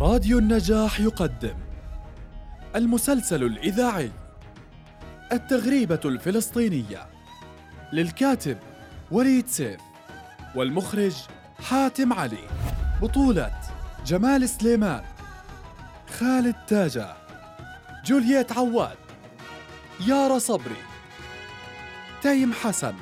راديو 0.00 0.38
النجاح 0.38 1.00
يقدم 1.00 1.54
المسلسل 2.76 3.42
الإذاعي 3.42 4.10
التغريبة 5.32 6.00
الفلسطينية 6.04 7.06
للكاتب 7.92 8.58
وليد 9.10 9.48
سيف 9.48 9.80
والمخرج 10.54 11.14
حاتم 11.68 12.12
علي 12.12 12.48
بطولة 13.02 13.52
جمال 14.06 14.48
سليمان 14.48 15.04
خالد 16.18 16.56
تاجة 16.68 17.16
جولييت 18.04 18.52
عواد 18.52 18.98
يارا 20.06 20.38
صبري 20.38 20.82
تيم 22.22 22.52
حسن 22.52 22.94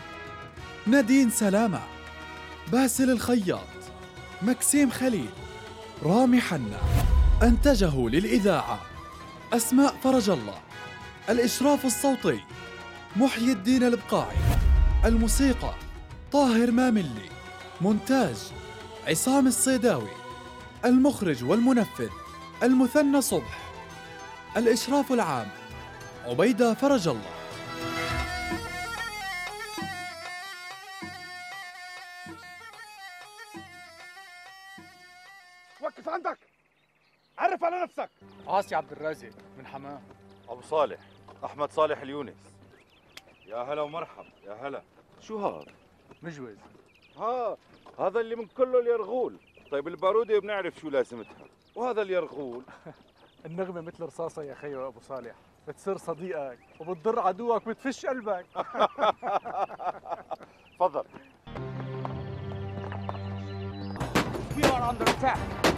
نادين 0.87 1.31
سلامة 1.31 1.81
باسل 2.73 3.11
الخياط 3.11 3.69
مكسيم 4.43 4.91
خليل. 4.91 5.31
رامي 6.03 6.41
حنا 6.41 6.79
أنتجه 7.43 8.09
للإذاعة 8.09 8.81
أسماء 9.53 9.95
فرج 10.05 10.31
الله 10.31 10.59
الإشراف 11.31 11.85
الصوتي 11.85 12.41
محيي 13.17 13.53
الدين 13.53 13.83
البقاعي 13.83 14.37
الموسيقى 15.05 15.75
طاهر 16.33 16.71
ماملي 16.71 17.29
مونتاج 17.81 18.37
عصام 19.09 19.47
الصيداوي 19.47 20.11
المخرج 20.85 21.45
والمنفذ 21.45 22.09
المثنى 22.63 23.21
صبح 23.21 23.59
الإشراف 24.57 25.13
العام 25.13 25.49
عبيدة 26.27 26.75
فرج 26.75 27.09
الله. 27.09 27.38
عندك. 36.09 36.39
عرف 37.39 37.65
على 37.65 37.83
نفسك. 37.83 38.11
عاصي 38.47 38.75
عبد 38.75 38.93
الرازق 38.93 39.31
من 39.59 39.67
حماه 39.67 40.01
أبو 40.49 40.61
صالح 40.63 40.99
أحمد 41.45 41.73
صالح 41.73 42.01
اليونس. 42.01 42.37
يا 43.47 43.57
هلا 43.57 43.83
ومرحب 43.83 44.25
يا 44.47 44.53
هلا. 44.53 44.83
شو 45.21 45.47
هذا؟ 45.49 45.73
مجوز. 46.23 46.57
ها 47.17 47.57
هذا 47.99 48.21
اللي 48.21 48.37
من 48.37 48.47
كله 48.47 48.81
اليرغول. 48.81 49.37
طيب 49.71 49.89
البارودة 49.89 50.39
بنعرف 50.41 50.79
شو 50.81 50.89
لازمتها. 50.89 51.47
وهذا 51.75 52.03
اليرغول؟ 52.03 52.63
النغمة 53.47 53.81
مثل 53.81 54.05
رصاصة 54.05 54.43
يا 54.43 54.55
خيو 54.55 54.89
أبو 54.89 55.01
صالح. 55.01 55.35
بتصير 55.69 55.97
صديقك 55.97 56.59
وبتضر 56.81 57.21
عدوك 57.21 57.69
بتفش 57.69 58.07
قلبك. 58.07 58.47
تفضل. 60.81 61.05
We 64.57 64.65
are 64.65 64.83
under 64.91 65.05
attack. 65.05 65.78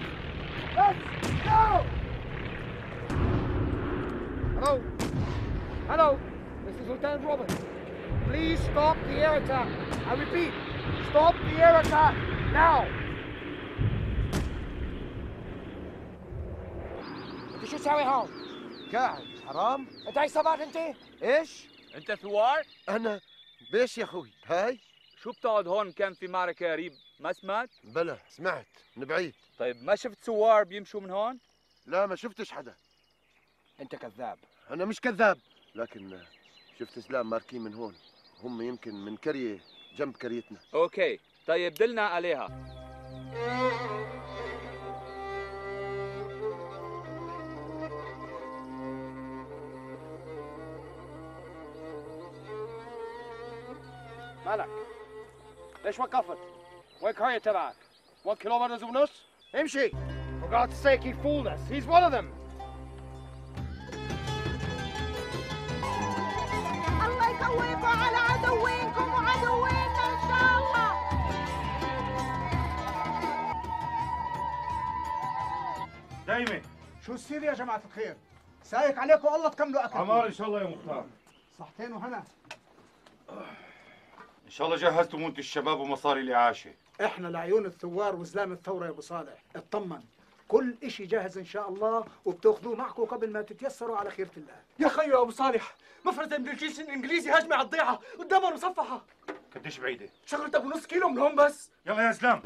Let's 0.76 0.98
go! 1.44 1.84
Hello? 4.58 4.82
Hello? 5.88 6.18
This 6.66 6.74
is 6.80 6.88
Lieutenant 6.88 7.24
Roberts. 7.24 7.54
Please 8.28 8.60
stop 8.72 8.96
the 9.08 9.16
air 9.24 9.36
attack. 9.36 9.68
I 10.06 10.14
repeat, 10.14 10.52
stop 11.10 11.34
the 11.48 11.56
air 11.64 11.80
attack 11.80 12.14
now! 12.52 12.84
انت 17.54 17.64
شو 17.64 17.76
تساوي 17.76 18.02
هون؟ 18.04 18.28
قاعد 18.92 19.22
حرام 19.46 19.86
انت 20.08 20.18
عصابات 20.18 20.60
انت؟ 20.60 20.96
ايش 21.22 21.66
انت 21.96 22.12
ثوار؟ 22.12 22.62
انا 22.88 23.20
بيش 23.72 23.98
يا 23.98 24.04
اخوي 24.04 24.32
هاي 24.46 24.78
شو 25.22 25.30
بتقعد 25.32 25.68
هون 25.68 25.92
كان 25.92 26.14
في 26.14 26.26
معركة 26.26 26.72
قريب؟ 26.72 26.92
ما 27.21 27.33
سمعت؟ 27.33 27.69
بلا 27.83 28.17
سمعت 28.29 28.67
من 28.97 29.05
بعيد 29.05 29.35
طيب 29.59 29.83
ما 29.83 29.95
شفت 29.95 30.23
ثوار 30.23 30.63
بيمشوا 30.63 31.01
من 31.01 31.09
هون؟ 31.09 31.39
لا 31.85 32.05
ما 32.05 32.15
شفتش 32.15 32.51
حدا 32.51 32.75
أنت 33.79 33.95
كذاب 33.95 34.37
أنا 34.69 34.85
مش 34.85 35.01
كذاب 35.01 35.37
لكن 35.75 36.21
شفت 36.79 36.97
إسلام 36.97 37.29
ماركين 37.29 37.61
من 37.61 37.73
هون 37.73 37.95
هم 38.43 38.61
يمكن 38.61 38.93
من 39.05 39.17
كرية 39.17 39.59
جنب 39.97 40.17
كريتنا 40.17 40.59
أوكي 40.73 41.19
طيب 41.47 41.73
دلنا 41.73 42.01
عليها 42.01 42.47
مالك؟ 54.45 54.69
ليش 55.85 55.99
وقفت؟ 55.99 56.37
وين 57.01 57.41
تبعك؟ 57.41 57.75
1 58.25 58.37
كيلومتر 58.37 58.85
ونص؟ 58.85 59.25
امشي! 59.55 59.91
For 60.41 60.49
God's 60.49 60.75
sake, 60.75 61.03
he 61.03 61.13
fooled 61.13 61.47
us. 61.47 61.59
He's 61.69 61.85
one 61.85 62.03
of 62.03 62.11
them. 62.11 62.27
الله 67.05 67.29
يقويكم 67.29 67.85
على 67.85 68.17
عدوينكم 68.17 69.13
وعدوينا 69.13 70.03
إن 70.13 70.19
شاء 70.29 70.57
الله 70.59 70.91
دايما 76.27 76.61
شو 77.05 77.13
السير 77.13 77.43
يا 77.43 77.53
جماعة 77.53 77.81
الخير؟ 77.85 78.15
سايق 78.63 78.99
عليكم 78.99 79.27
الله 79.27 79.49
تكملوا 79.49 79.85
أكل 79.85 79.97
عمار 79.97 80.27
إن 80.27 80.33
شاء 80.33 80.47
الله 80.47 80.61
يا 80.61 80.67
مختار 80.67 81.05
صحتين 81.59 81.93
وهنا 81.93 82.23
إن 84.45 84.49
شاء 84.49 84.67
الله 84.67 84.77
جهزتوا 84.77 85.19
مونت 85.19 85.39
الشباب 85.39 85.79
ومصاري 85.79 86.21
الاعاشه 86.21 86.73
إحنا 87.05 87.27
لعيون 87.27 87.65
الثوار 87.65 88.15
وزلام 88.15 88.51
الثورة 88.51 88.85
يا 88.85 88.89
أبو 88.89 89.01
صالح. 89.01 89.43
اطمن. 89.55 90.01
كل 90.47 90.75
إشي 90.83 91.05
جاهز 91.05 91.37
إن 91.37 91.45
شاء 91.45 91.69
الله 91.69 92.05
وبتأخذوه 92.25 92.75
معكم 92.75 93.03
قبل 93.05 93.31
ما 93.31 93.41
تتيسروا 93.41 93.97
على 93.97 94.11
خيرة 94.11 94.31
الله. 94.37 94.55
يا 94.79 94.87
خيو 94.87 95.21
أبو 95.21 95.31
صالح 95.31 95.75
مفرزة 96.05 96.37
من 96.37 96.49
الجيش 96.49 96.79
الإنجليزي 96.79 97.31
هجمة 97.31 97.55
على 97.55 97.65
الضيعة 97.65 97.99
قدامها 98.19 98.53
مصفحة. 98.53 99.01
قديش 99.55 99.79
بعيدة؟ 99.79 100.09
شغلت 100.25 100.55
أبو 100.55 100.69
نص 100.69 100.85
كيلو 100.85 101.09
من 101.09 101.17
هون 101.17 101.35
بس. 101.35 101.71
يلا 101.85 102.01
يا 102.01 102.09
إسلام. 102.09 102.41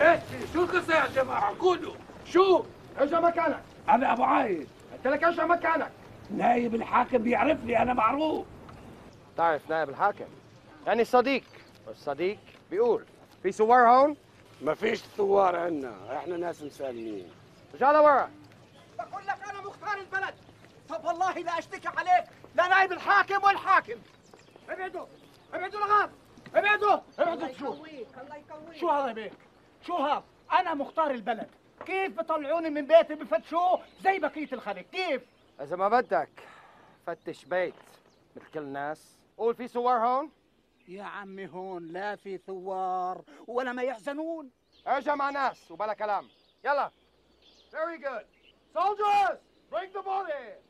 إيش 0.00 0.20
شو 0.52 0.62
القصة 0.62 0.94
يا 0.94 1.06
جماعة؟ 1.06 1.58
قولوا. 1.58 1.94
شو؟ 2.24 2.64
ارجع 3.00 3.20
مكانك. 3.20 3.62
أنا 3.88 4.12
أبو 4.12 4.22
عايد. 4.22 4.68
قلت 4.92 5.06
لك 5.06 5.24
ارجع 5.24 5.46
مكانك. 5.46 5.90
نايب 6.30 6.74
الحاكم 6.74 7.18
بيعرفني 7.18 7.82
أنا 7.82 7.94
معروف. 7.94 8.46
تعرف 9.40 9.70
نائب 9.70 9.88
الحاكم. 9.88 10.28
يعني 10.86 11.04
صديق 11.04 11.44
والصديق 11.86 12.38
بيقول 12.70 13.04
في 13.42 13.52
سوار 13.52 13.88
هون؟ 13.88 14.16
ما 14.60 14.74
فيش 14.74 14.98
ثوار 14.98 15.56
عنا 15.56 16.16
إحنا 16.16 16.36
ناس 16.36 16.62
مسالمين. 16.62 17.30
رجع 17.74 17.92
لورا 17.92 18.30
بقول 18.98 19.26
لك 19.26 19.48
أنا 19.50 19.60
مختار 19.60 19.98
البلد. 19.98 20.34
طب 20.88 21.04
والله 21.04 21.32
لا 21.32 21.58
أشتكي 21.58 21.88
عليك 21.88 22.24
لا 22.54 22.68
نائب 22.68 22.92
الحاكم 22.92 23.44
والحاكم. 23.44 23.98
ابعدوا 24.68 25.06
ابعدوا 25.54 25.80
لغاب 25.80 26.10
ابعدوا. 26.54 26.98
ابعدوا. 27.18 27.52
شو؟ 27.52 27.72
الله 27.72 28.36
يقويك. 28.36 28.78
شو 28.80 28.88
هذا 28.88 29.12
بيك؟ 29.12 29.32
شو 29.86 29.96
هذا؟ 29.96 30.24
أنا 30.52 30.74
مختار 30.74 31.10
البلد. 31.10 31.48
كيف 31.86 32.18
بطلعوني 32.18 32.70
من 32.70 32.86
بيتي 32.86 33.14
بفتشوه؟ 33.14 33.80
زي 34.00 34.18
بقية 34.18 34.48
الخلق. 34.52 34.84
كيف؟ 34.92 35.22
إذا 35.60 35.76
ما 35.76 35.88
بدك 35.88 36.30
فتش 37.06 37.44
بيت 37.44 37.74
مثل 38.36 38.46
كل 38.54 38.60
الناس. 38.60 39.19
قول 39.40 39.54
في 39.54 39.68
سوار 39.68 40.06
هون. 40.06 40.30
يا 40.88 41.02
عمي 41.02 41.46
هون 41.46 41.86
لا 41.86 42.16
في 42.16 42.38
ثوار 42.38 43.22
ولا 43.46 43.72
ما 43.72 43.82
يحزنون. 43.82 44.50
ارجع 44.86 45.14
مع 45.14 45.30
ناس 45.30 45.70
وبلا 45.70 45.94
كلام. 45.94 46.28
يلا. 46.64 46.90
Very 47.72 47.98
good. 47.98 48.24
Soldiers, 48.74 49.38
bring 49.70 49.92
the 49.92 50.02
body. 50.02 50.60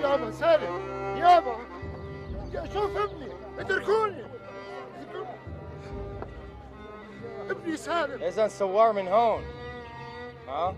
يابا 0.00 0.30
سالم 0.30 0.86
يابا. 1.16 1.56
يا 2.52 2.64
شوف 2.72 2.96
ابني 2.96 3.32
اتركوني. 3.58 4.24
ابني 7.50 7.76
سالم. 7.76 8.22
اذا 8.22 8.48
سوار 8.48 8.92
من 8.92 9.08
هون. 9.08 9.44
ها؟ 10.48 10.76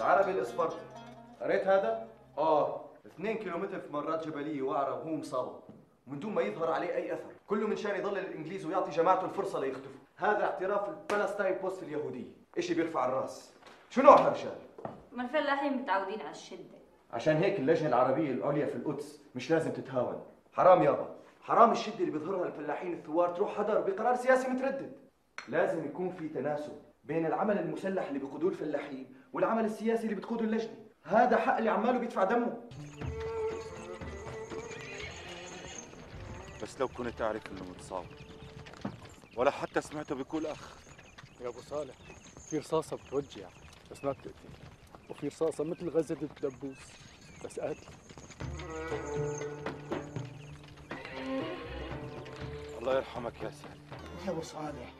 معبل 0.00 0.40
اسبرتا 0.40 0.78
قريت 1.40 1.66
هذا؟ 1.66 2.08
آه. 2.38 2.80
2 3.06 3.36
كيلومتر 3.36 3.80
في 3.80 3.92
مرات 3.92 4.26
جبلية 4.26 4.62
وعره 4.62 4.94
وهو 4.94 5.16
مصاب 5.16 5.60
من 6.06 6.20
دون 6.20 6.34
ما 6.34 6.42
يظهر 6.42 6.70
عليه 6.70 6.94
أي 6.94 7.14
أثر. 7.14 7.30
كله 7.46 7.66
من 7.66 7.76
شأن 7.76 8.00
يضل 8.00 8.18
الإنجليز 8.18 8.66
ويعطي 8.66 8.90
جماعته 8.90 9.24
الفرصة 9.24 9.60
ليختفوا. 9.60 10.00
هذا 10.16 10.44
اعتراف 10.44 10.88
ال 10.88 10.95
Palestine 10.95 11.54
Post 11.54 11.82
اليهوديه 11.82 12.26
إشي 12.58 12.74
بيرفع 12.74 13.06
الرأس. 13.06 13.54
شو 13.90 14.02
نوع 14.02 14.20
هالرجال 14.20 14.56
ما 15.12 15.22
الفلاحين 15.22 15.72
متعودين 15.72 16.20
على 16.20 16.30
الشدة. 16.30 16.78
عشان 17.12 17.36
هيك 17.36 17.58
اللجنة 17.58 17.88
العربية 17.88 18.30
العليا 18.30 18.66
في 18.66 18.74
القدس 18.74 19.22
مش 19.34 19.50
لازم 19.50 19.70
تتهاون. 19.70 20.22
حرام 20.52 20.82
يابا. 20.82 21.08
حرام 21.42 21.72
الشدة 21.72 21.98
اللي 21.98 22.10
بيظهرها 22.10 22.46
الفلاحين 22.46 22.92
الثوار 22.92 23.28
تروح 23.28 23.58
هدر 23.58 23.80
بقرار 23.80 24.16
سياسي 24.16 24.48
متردد. 24.48 24.92
لازم 25.48 25.84
يكون 25.84 26.10
في 26.10 26.28
تناسب 26.28 26.72
بين 27.04 27.26
العمل 27.26 27.58
المسلح 27.58 28.08
اللي 28.08 28.18
بيقودوه 28.18 28.50
الفلاحين 28.50 29.14
والعمل 29.32 29.64
السياسي 29.64 30.04
اللي 30.04 30.14
بتقوده 30.14 30.44
اللجنة. 30.44 30.76
هذا 31.04 31.36
حق 31.36 31.56
اللي 31.56 31.70
عماله 31.70 31.98
بيدفع 31.98 32.24
دمه. 32.24 32.68
بس 36.62 36.80
لو 36.80 36.88
كنت 36.88 37.22
أعرف 37.22 37.46
إنه 37.52 37.64
متصاب 37.70 38.06
ولا 39.36 39.50
حتى 39.50 39.80
سمعته 39.80 40.14
بيقول 40.14 40.46
أخ. 40.46 40.76
يا 41.40 41.48
أبو 41.48 41.60
صالح 41.60 41.94
في 42.50 42.58
رصاصة 42.58 42.96
بتوجع. 42.96 43.48
بس 43.90 44.04
ما 44.04 44.12
بتقتل. 44.12 44.32
وفي 45.10 45.28
رصاصة 45.28 45.64
مثل 45.64 45.88
غزة 45.88 46.16
الدبوس. 46.22 46.78
بس 47.44 47.60
قاتل 47.60 47.86
الله 52.78 52.96
يرحمك 52.96 53.42
يا 53.42 53.50
سيدي. 53.50 53.80
يا 54.26 54.30
أبو 54.30 54.42
صالح 54.42 54.94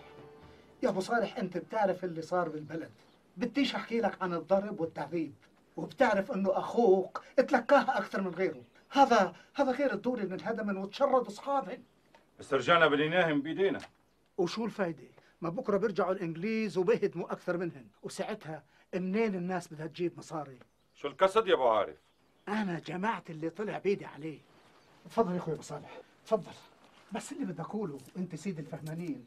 يا 0.83 0.89
أبو 0.89 1.01
صالح 1.01 1.37
أنت 1.37 1.57
بتعرف 1.57 2.05
اللي 2.05 2.23
صار 2.23 2.49
بالبلد. 2.49 2.91
بديش 3.37 3.75
أحكي 3.75 4.01
لك 4.01 4.23
عن 4.23 4.35
الضرب 4.35 4.81
والتعذيب 4.81 5.35
وبتعرف 5.77 6.33
إنه 6.33 6.59
أخوك 6.59 7.23
اتلكاها 7.39 7.99
أكثر 7.99 8.21
من 8.21 8.31
غيره. 8.31 8.63
هذا 8.91 9.35
هذا 9.55 9.73
غير 9.73 9.93
الدور 9.93 10.19
اللي 10.19 10.35
انهدمن 10.35 10.77
وتشرد 10.77 11.27
اصحابهن 11.27 11.83
بس 12.39 12.55
رجعنا 12.55 12.87
بليناهم 12.87 13.43
بإيدينا. 13.43 13.81
وشو 14.39 14.65
الفايدة؟ 14.65 15.05
ما 15.41 15.49
بكرة 15.49 15.77
بيرجعوا 15.77 16.13
الإنجليز 16.13 16.79
وبيهدموا 16.79 17.33
أكثر 17.33 17.57
منهن 17.57 17.87
وساعتها 18.03 18.65
منين 18.95 19.35
الناس 19.35 19.73
بدها 19.73 19.87
تجيب 19.87 20.19
مصاري؟ 20.19 20.59
شو 20.95 21.09
القصد 21.09 21.49
يا 21.49 21.55
أبو 21.55 21.69
عارف؟ 21.69 21.97
أنا 22.49 22.79
جمعت 22.79 23.31
اللي 23.31 23.51
طلع 23.51 23.79
بيدي 23.79 24.05
عليه. 24.05 24.39
تفضل 25.05 25.33
يا 25.33 25.39
أخوي 25.39 25.55
أبو 25.55 25.63
صالح 25.63 26.01
تفضل. 26.27 26.53
بس 27.13 27.33
اللي 27.33 27.45
بدي 27.45 27.63
أقوله 27.63 27.99
أنت 28.17 28.35
سيد 28.35 28.59
الفهمانين. 28.59 29.27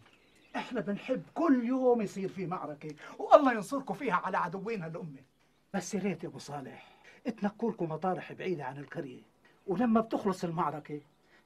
إحنا 0.55 0.81
بنحب 0.81 1.23
كل 1.33 1.63
يوم 1.63 2.01
يصير 2.01 2.29
في 2.29 2.47
معركة 2.47 2.95
والله 3.19 3.53
ينصركم 3.53 3.93
فيها 3.93 4.15
على 4.15 4.37
عدوين 4.37 4.81
هالامه 4.81 5.23
بس 5.73 5.93
يا 5.93 5.99
ريت 5.99 6.23
يا 6.23 6.29
أبو 6.29 6.37
صالح 6.37 6.93
تنقوا 7.37 7.71
لكم 7.71 7.89
مطارح 7.89 8.33
بعيدة 8.33 8.63
عن 8.63 8.77
القريه 8.77 9.21
ولما 9.67 10.01
بتخلص 10.01 10.43
المعركة 10.43 11.01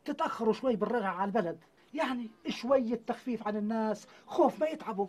تتأخروا 0.06 0.54
شوي 0.54 0.76
بالرجعه 0.76 1.14
على 1.14 1.28
البلد. 1.28 1.64
يعني 1.94 2.30
شوية 2.50 2.96
تخفيف 2.96 3.48
عن 3.48 3.56
الناس 3.58 4.08
خوف 4.26 4.60
ما 4.60 4.68
يتعبوا. 4.68 5.08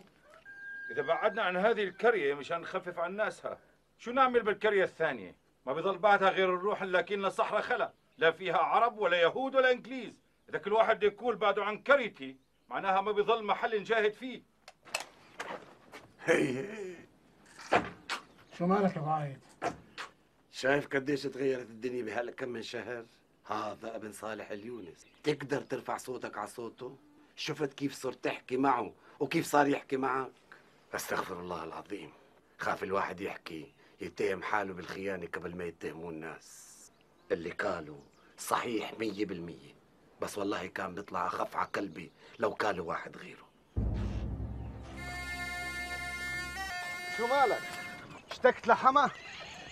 إذا 0.91 1.01
بعدنا 1.01 1.41
عن 1.41 1.57
هذه 1.57 1.83
الكرية 1.83 2.33
مشان 2.33 2.61
نخفف 2.61 2.99
عن 2.99 3.15
ناسها 3.15 3.57
شو 3.97 4.11
نعمل 4.11 4.43
بالكرية 4.43 4.83
الثانية؟ 4.83 5.35
ما 5.65 5.73
بيضل 5.73 5.97
بعدها 5.97 6.29
غير 6.29 6.55
الروح 6.55 6.83
لكن 6.83 7.29
صحراء 7.29 7.61
خلا. 7.61 7.93
لا 8.17 8.31
فيها 8.31 8.57
عرب 8.57 8.97
ولا 8.97 9.21
يهود 9.21 9.55
ولا 9.55 9.71
إنجليز. 9.71 10.21
إذا 10.49 10.57
كل 10.57 10.73
واحد 10.73 11.03
يقول 11.03 11.35
بعده 11.35 11.63
عن 11.63 11.77
كريتي 11.77 12.37
معناها 12.69 13.01
ما 13.01 13.11
بيضل 13.11 13.43
محل 13.43 13.79
نجاهد 13.79 14.13
فيه. 14.13 14.41
هي 16.25 16.65
شو 18.57 18.65
مالك 18.65 18.95
يا 18.95 19.01
ابو 19.01 19.09
عايد 19.09 19.39
شايف 20.51 20.87
قديش 20.87 21.23
تغيرت 21.23 21.69
الدنيا 21.69 22.03
بهالكم 22.03 22.49
من 22.49 22.61
شهر؟ 22.61 23.05
هذا 23.45 23.95
ابن 23.95 24.11
صالح 24.11 24.51
اليونس. 24.51 25.05
تقدر 25.23 25.61
ترفع 25.61 25.97
صوتك 25.97 26.37
على 26.37 26.47
صوته؟ 26.47 26.97
شفت 27.35 27.73
كيف 27.73 27.93
صرت 27.93 28.23
تحكي 28.23 28.57
معه 28.57 28.93
وكيف 29.19 29.45
صار 29.45 29.67
يحكي 29.67 29.97
معك؟ 29.97 30.31
أستغفر 30.95 31.39
الله 31.39 31.63
العظيم. 31.63 32.11
خاف 32.57 32.83
الواحد 32.83 33.21
يحكي 33.21 33.73
يتهم 34.01 34.43
حاله 34.43 34.73
بالخيانة 34.73 35.27
قبل 35.27 35.55
ما 35.55 35.63
يتهموا 35.63 36.11
الناس. 36.11 36.69
اللي 37.31 37.51
قالوا 37.51 37.99
صحيح 38.37 38.99
مية 38.99 39.25
بالمية. 39.25 39.78
بس 40.21 40.37
والله 40.37 40.67
كان 40.67 40.95
بيطلع 40.95 41.27
أخف 41.27 41.55
على 41.55 41.67
قلبي 41.67 42.11
لو 42.39 42.49
قالوا 42.49 42.85
واحد 42.85 43.17
غيره. 43.17 43.49
شو 47.17 47.27
مالك؟ 47.27 47.61
اشتقت 48.31 48.67
لحما؟ 48.67 49.09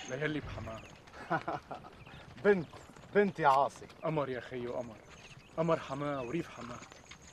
ليلي 0.10 0.40
بحماه 0.40 0.82
بنت 2.46 2.68
بنت 3.16 3.40
يا 3.40 3.48
عاصي. 3.48 3.86
قمر 4.04 4.30
يا 4.30 4.40
خيو 4.40 4.74
قمر 4.74 4.96
قمر 5.58 5.80
حماه 5.80 6.22
وريف 6.24 6.50
حماه 6.50 6.78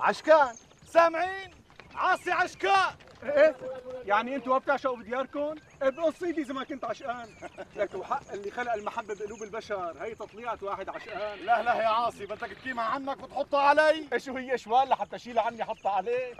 عشكان 0.01 0.55
سامعين؟ 0.87 1.51
عاصي 1.95 2.31
عشكان 2.33 2.95
إيه؟ 3.23 3.57
يعني 4.05 4.37
أنتوا 4.37 4.53
ما 4.53 4.59
بتعشقوا 4.59 4.97
بدياركم؟ 4.97 5.55
بقص 5.91 6.23
ايدي 6.23 6.43
إذا 6.43 6.55
ما 6.55 6.65
كنت 6.65 6.85
عشقان. 6.85 7.29
لك 7.77 7.95
وحق 7.95 8.33
اللي 8.33 8.51
خلق 8.51 8.73
المحبة 8.73 9.15
بقلوب 9.15 9.43
البشر. 9.43 9.97
هي 10.01 10.15
تطليعة 10.15 10.59
واحد 10.63 10.89
عشقان. 10.89 11.39
لا 11.39 11.63
لا 11.63 11.75
يا 11.75 11.89
عاصي 11.89 12.27
بدك 12.27 12.51
تقيمها 12.63 12.85
عنك 12.85 13.23
وتحطها 13.23 13.61
علي؟ 13.61 14.09
إيش 14.13 14.29
وهي 14.29 14.59
شوال 14.59 14.89
لحتى 14.89 15.17
اشيلها 15.17 15.43
عني 15.43 15.65
حطها 15.65 15.93
عليه؟ 15.93 16.35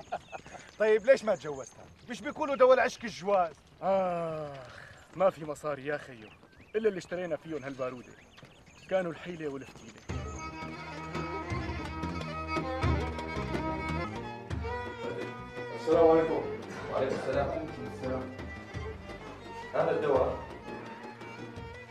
طيب 0.78 1.06
ليش 1.06 1.24
ما 1.24 1.34
تجوزتها 1.34 1.84
مش 2.10 2.20
بيقولوا 2.20 2.56
دول 2.56 2.80
عشق 2.80 3.04
الجواز؟ 3.04 3.54
آخ 3.82 4.80
ما 5.16 5.30
في 5.30 5.44
مصاري 5.44 5.86
يا 5.86 5.96
خيو. 5.98 6.28
إلا 6.76 6.88
اللي 6.88 6.98
اشترينا 6.98 7.36
فيهم 7.36 7.64
هالبارودة. 7.64 8.12
كانوا 8.90 9.12
الحيلة 9.12 9.48
والفتيلة. 9.48 9.92
السلام 15.80 16.08
عليكم. 16.08 16.42
وعليكم 16.92 17.14
السلام. 17.14 17.66
هذا 19.74 19.90
الدواء 19.90 20.36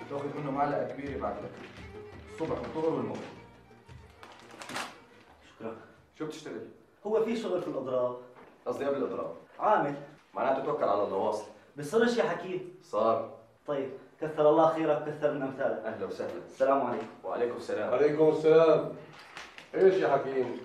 تاخذ 0.09 0.38
منه 0.38 0.51
معلقة 0.51 0.88
كبيرة 0.93 1.19
بعد 1.19 1.38
الأكل. 1.38 1.67
الصبح 2.33 2.59
والظهر 2.59 2.93
والمغرب. 2.93 3.21
شكرا. 5.50 5.75
شو 6.19 6.25
بتشتغل؟ 6.25 6.67
هو 7.07 7.24
في 7.25 7.36
شغل 7.36 7.62
في 7.62 7.67
الأضراب. 7.67 8.17
قصدي 8.65 8.86
قبل 8.86 8.98
الأضراب. 8.98 9.36
عامل. 9.59 9.95
معناته 10.33 10.65
توكل 10.65 10.83
على 10.83 11.03
الله 11.03 11.17
واصل. 11.17 11.45
بصيرش 11.77 12.17
يا 12.17 12.24
حكيم. 12.24 12.74
صار. 12.83 13.38
طيب 13.67 13.89
كثر 14.21 14.50
الله 14.50 14.74
خيرك 14.74 15.05
كثر 15.05 15.33
من 15.33 15.41
أمثالك. 15.41 15.86
أهلا 15.86 16.05
وسهلا. 16.05 16.45
السلام 16.45 16.81
عليكم. 16.81 17.07
وعليكم 17.24 17.57
السلام. 17.57 17.93
عليكم 17.93 18.29
السلام. 18.29 18.95
إيش 19.75 19.93
يا 19.93 20.07
حكيم؟ 20.07 20.59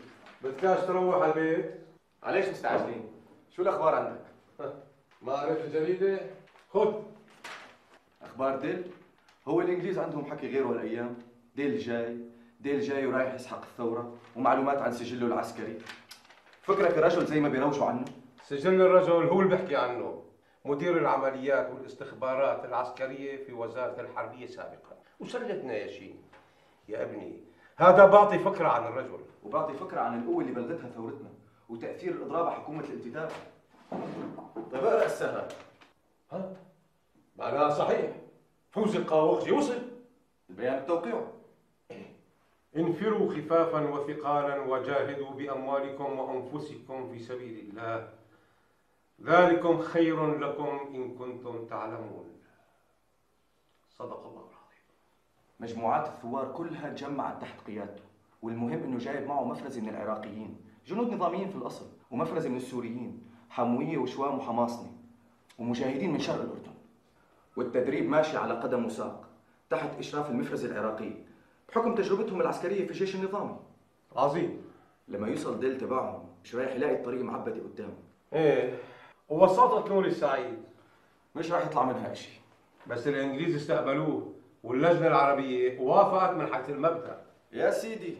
بدكاش 0.44 0.86
تروح 0.86 1.14
على 1.14 1.32
البيت؟ 1.32 1.74
عليش 2.22 2.48
مستعجلين؟ 2.48 3.12
شو 3.56 3.62
الأخبار 3.62 3.94
عندك؟ 3.94 4.20
ما 5.22 5.32
عرفت 5.32 5.64
الجريده 5.64 6.20
خذ 6.72 6.94
أخبار 8.34 8.56
ديل؟ 8.56 8.90
هو 9.48 9.60
الإنجليز 9.60 9.98
عندهم 9.98 10.24
حكي 10.24 10.48
غيره 10.48 10.68
هالأيام. 10.68 11.16
ديل 11.56 11.78
جاي 11.78 12.18
ديل 12.60 12.80
جاي 12.80 13.06
ورايح 13.06 13.34
يسحق 13.34 13.62
الثورة 13.62 14.16
ومعلومات 14.36 14.78
عن 14.78 14.92
سجله 14.92 15.26
العسكري. 15.26 15.78
فكرك 16.62 16.98
الرجل 16.98 17.26
زي 17.26 17.40
ما 17.40 17.48
بيروجوا 17.48 17.86
عنه؟ 17.86 18.04
سجل 18.42 18.80
الرجل 18.80 19.28
هو 19.28 19.40
اللي 19.40 19.56
بيحكي 19.56 19.76
عنه. 19.76 20.22
مدير 20.64 20.98
العمليات 20.98 21.70
والاستخبارات 21.70 22.64
العسكرية 22.64 23.44
في 23.44 23.52
وزارة 23.52 24.00
الحربية 24.00 24.46
سابقا. 24.46 24.96
وشغلتنا 25.20 25.74
يا 25.74 25.86
شين 25.86 26.22
يا 26.88 27.02
ابني 27.02 27.40
هذا 27.76 28.06
بعطي 28.06 28.38
فكرة 28.38 28.68
عن 28.68 28.84
الرجل. 28.86 29.20
وبعطي 29.42 29.72
فكرة 29.72 30.00
عن 30.00 30.20
القوة 30.20 30.42
اللي 30.42 30.52
بلغتها 30.52 30.90
ثورتنا 30.90 31.30
وتأثير 31.68 32.12
الاضراب 32.12 32.46
على 32.46 32.54
حكومة 32.54 32.84
الانتداب. 32.84 33.30
طيب 34.72 34.84
اقرأ 34.84 35.04
السهل 35.04 35.48
ها؟ 36.32 36.52
معناها 37.36 37.70
صحيح. 37.70 38.23
فوزي 38.74 38.98
القاوخجي 38.98 39.52
وصل 39.52 39.82
البيان 40.50 40.82
بتوقيعه 40.82 41.32
انفروا 42.76 43.30
خفافا 43.30 43.88
وثقالا 43.90 44.60
وجاهدوا 44.60 45.30
بأموالكم 45.30 46.18
وأنفسكم 46.18 47.12
في 47.12 47.18
سبيل 47.18 47.58
الله. 47.58 48.12
ذلكم 49.22 49.78
خير 49.78 50.38
لكم 50.38 50.80
إن 50.94 51.14
كنتم 51.18 51.66
تعلمون. 51.66 52.24
صدق 53.90 54.26
الله 54.26 54.40
العظيم. 54.40 54.84
مجموعات 55.60 56.06
الثوار 56.06 56.52
كلها 56.52 56.88
تجمعت 56.88 57.40
تحت 57.40 57.60
قيادته 57.66 58.02
والمهم 58.42 58.82
إنه 58.82 58.98
جايب 58.98 59.26
معه 59.26 59.44
مفرزه 59.44 59.80
من 59.80 59.88
العراقيين 59.88 60.56
جنود 60.86 61.12
نظاميين 61.12 61.48
في 61.48 61.56
الأصل 61.56 61.86
ومفرزه 62.10 62.48
من 62.48 62.56
السوريين 62.56 63.22
حموية 63.50 63.98
وشوام 63.98 64.38
وحماصني 64.38 64.90
ومجاهدين 65.58 66.12
من 66.12 66.18
شرق 66.18 66.40
الأردن. 66.40 66.73
والتدريب 67.56 68.08
ماشي 68.08 68.36
على 68.36 68.54
قدم 68.54 68.84
وساق 68.86 69.28
تحت 69.70 69.98
إشراف 69.98 70.30
المفرزه 70.30 70.68
العراقيه 70.68 71.24
بحكم 71.68 71.94
تجربتهم 71.94 72.40
العسكرية 72.40 72.84
في 72.84 72.90
الجيش 72.90 73.14
النظامي. 73.14 73.56
عظيم. 74.16 74.62
لما 75.08 75.28
يوصل 75.28 75.60
ديل 75.60 75.78
تبعهم 75.78 76.28
مش 76.44 76.54
رايح 76.54 76.74
يلاقي 76.74 76.94
الطريق 76.94 77.22
معبده 77.22 77.62
قدامه. 77.62 77.94
إيه 78.32 78.78
ووساطة 79.28 79.88
نور 79.88 80.04
السعيد. 80.04 80.58
مش 81.36 81.52
راح 81.52 81.66
يطلع 81.66 81.84
منها 81.84 82.14
شيء 82.14 82.34
بس 82.86 83.08
الإنجليز 83.08 83.56
استقبلوه 83.56 84.32
واللجنة 84.64 85.06
العربية 85.06 85.80
وافقت 85.80 86.34
من 86.34 86.46
حيث 86.46 86.70
المبدأ. 86.70 87.22
يا 87.52 87.70
سيدي 87.70 88.16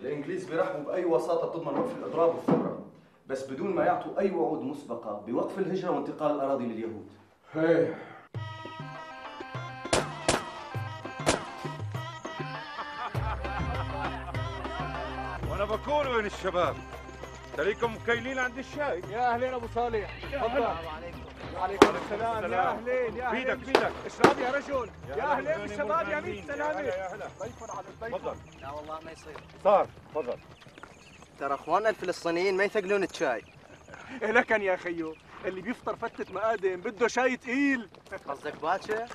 الإنجليز 0.00 0.50
بيرحبوا 0.50 0.84
بأي 0.84 1.04
وساطة 1.04 1.48
بتضمن 1.48 1.78
وقف 1.78 1.98
الإضراب 1.98 2.34
والثورة 2.34 2.86
بس 3.26 3.50
بدون 3.50 3.74
ما 3.74 3.84
يعطوا 3.84 4.18
أي 4.18 4.30
وعود 4.30 4.62
مسبقة 4.62 5.22
بوقف 5.26 5.58
الهجرة 5.58 5.90
وانتقال 5.90 6.30
الأراضي 6.30 6.66
لليهود. 6.66 7.06
هي 7.52 7.94
بكون 15.72 16.06
وين 16.06 16.26
الشباب. 16.26 16.76
تريكم 17.56 17.94
مكيلين 17.94 18.38
عند 18.38 18.58
الشاي. 18.58 19.02
يا 19.10 19.34
أهلين 19.34 19.54
أبو 19.54 19.66
صالح. 19.74 20.10
تفضل. 20.32 20.74
وعليكم. 21.56 21.96
السلام. 22.04 22.52
يا 22.52 22.70
أهلين 22.70 23.16
يا 23.16 23.26
أهلين. 23.26 23.44
بيدك. 23.44 23.66
بيدك 23.66 23.92
اشرب 24.06 24.38
يا 24.38 24.50
رجل. 24.50 24.90
يا 25.08 25.32
أهلين 25.32 25.58
بالشباب 25.58 26.08
يا 26.08 26.20
مهمين. 26.20 26.36
ميت 26.36 26.48
يا 26.48 26.54
سلامه 26.54 26.80
هلا 26.80 26.96
يا 26.96 27.14
هلا. 27.14 27.28
ضيف 27.38 27.70
على 27.70 27.86
الضيف 27.88 28.14
تفضل. 28.14 28.36
لا 28.60 28.70
والله 28.70 29.00
ما 29.04 29.12
يصير. 29.12 29.36
صار 29.64 29.86
تفضل. 30.10 30.38
ترى 31.40 31.54
أخواننا 31.54 31.88
الفلسطينيين 31.88 32.56
ما 32.56 32.64
يثقلون 32.64 33.04
الشاي. 33.04 33.42
لكن 34.22 34.62
يا 34.62 34.76
خيو 34.76 35.16
اللي 35.44 35.60
بيفطر 35.60 35.96
فتة 35.96 36.32
مقادم 36.32 36.80
بده 36.80 37.08
شاي 37.08 37.36
تقيل. 37.36 37.88
قصدك 38.28 38.56
باتشا؟ 38.62 39.06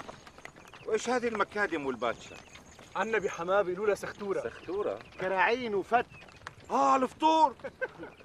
وإيش 0.86 1.10
هذه 1.10 1.28
المكادم 1.28 1.86
والباتشا؟ 1.86 2.36
عنا 2.96 3.18
بحماه 3.18 3.62
بيقولوا 3.62 3.88
لها 3.88 3.96
سختورة. 3.96 4.42
سختورة. 4.42 5.00
كراعين 5.22 5.76
وفت. 5.76 6.06
آه 6.72 6.96
الفطور. 6.96 7.56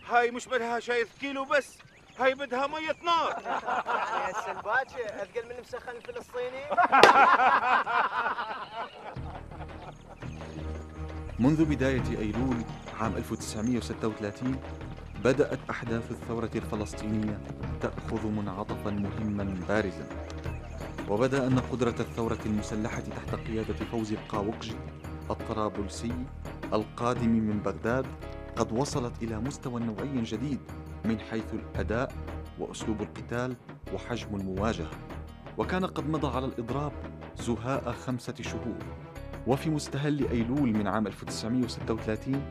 هاي 0.08 0.30
مش 0.30 0.46
بدها 0.48 0.80
شاي 0.80 1.06
كيلو 1.20 1.44
بس 1.44 1.78
هاي 2.18 2.34
بدها 2.34 2.66
مية 2.66 2.96
نار. 3.04 3.42
يعني 3.42 4.32
هسه 4.32 4.50
الباتشا 4.50 5.22
أثقل 5.22 5.44
من 5.44 5.50
المسخن 5.50 5.96
الفلسطيني. 5.96 6.64
منذ 11.38 11.64
بداية 11.64 12.18
أيلول 12.18 12.56
عام 13.00 13.16
1936 13.16 14.60
بدأت 15.24 15.58
أحداث 15.70 16.10
الثورة 16.10 16.50
الفلسطينية 16.54 17.38
تأخذ 17.80 18.26
منعطفا 18.26 18.90
مهما 18.90 19.66
بارزا. 19.68 20.06
وبدأ 21.08 21.46
أن 21.46 21.58
قدرة 21.58 21.94
الثورة 22.00 22.38
المسلحة 22.46 23.00
تحت 23.00 23.34
قيادة 23.34 23.84
فوزي 23.92 24.14
القاوقجي 24.14 24.76
الطرابلسي 25.30 26.12
القادم 26.72 27.28
من 27.28 27.58
بغداد 27.58 28.06
قد 28.56 28.72
وصلت 28.72 29.22
إلى 29.22 29.40
مستوى 29.40 29.80
نوعي 29.80 30.22
جديد 30.22 30.58
من 31.04 31.18
حيث 31.18 31.54
الأداء 31.54 32.12
وأسلوب 32.58 33.00
القتال 33.00 33.56
وحجم 33.94 34.36
المواجهة. 34.36 34.90
وكان 35.58 35.84
قد 35.84 36.10
مضى 36.10 36.36
على 36.36 36.46
الإضراب 36.46 36.92
زهاء 37.36 37.92
خمسة 37.92 38.34
شهور. 38.40 38.78
وفي 39.46 39.70
مستهل 39.70 40.28
أيلول 40.30 40.72
من 40.72 40.86
عام 40.86 41.06
1936 41.06 42.42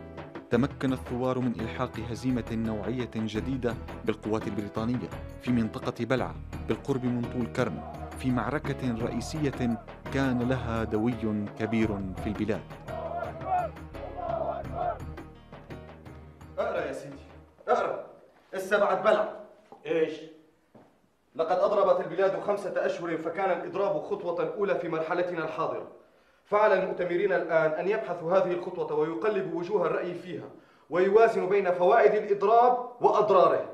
تمكن 0.50 0.94
الثوار 0.94 1.40
من 1.40 1.60
إلحاق 1.60 2.00
هزيمة 2.10 2.44
نوعية 2.52 3.10
جديدة 3.16 3.76
بالقوات 4.06 4.48
البريطانية 4.48 5.10
في 5.42 5.52
منطقة 5.52 6.06
بلعة 6.06 6.36
بالقرب 6.68 7.06
من 7.06 7.22
طول 7.34 7.46
كرم 7.46 7.82
في 8.20 8.32
معركة 8.32 8.96
رئيسية 8.96 9.84
كان 10.14 10.40
لها 10.40 10.84
دوي 10.84 11.14
كبير 11.60 11.88
في 12.24 12.28
البلاد. 12.28 12.62
السبعة 18.72 19.02
بلع. 19.02 19.34
إيش؟ 19.86 20.22
لقد 21.36 21.60
أضربت 21.60 22.06
البلاد 22.06 22.42
خمسة 22.42 22.86
أشهر 22.86 23.18
فكان 23.18 23.62
الإضراب 23.62 24.02
خطوة 24.02 24.54
أولى 24.58 24.76
في 24.76 24.90
مرحلتنا 24.90 25.46
الحاضرة. 25.46 25.88
فعلى 26.46 26.74
المؤتمرين 26.74 27.34
الآن 27.34 27.72
أن 27.72 27.88
يبحثوا 27.88 28.38
هذه 28.38 28.52
الخطوة 28.52 29.00
ويقلبوا 29.00 29.60
وجوه 29.60 29.86
الرأي 29.86 30.14
فيها 30.14 30.50
ويوازنوا 30.90 31.50
بين 31.50 31.72
فوائد 31.72 32.14
الإضراب 32.14 32.92
وأضراره. 33.02 33.70